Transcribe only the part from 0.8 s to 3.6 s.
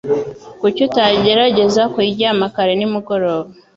utagerageza kuryama kare nimugoroba